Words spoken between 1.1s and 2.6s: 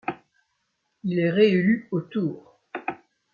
est réélu au tour.